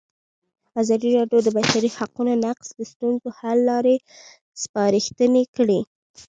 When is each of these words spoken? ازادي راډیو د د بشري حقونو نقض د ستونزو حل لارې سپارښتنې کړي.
ازادي 0.81 1.09
راډیو 1.17 1.39
د 1.43 1.45
د 1.45 1.49
بشري 1.57 1.89
حقونو 1.97 2.33
نقض 2.45 2.67
د 2.73 2.79
ستونزو 2.91 3.27
حل 3.39 3.57
لارې 3.69 3.95
سپارښتنې 4.63 5.43
کړي. 5.55 5.79